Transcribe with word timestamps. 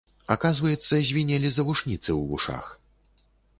Аказваецца, 0.35 0.93
звінелі 1.09 1.49
завушніцы 1.59 2.01
ў 2.19 2.21
вушах! 2.33 2.65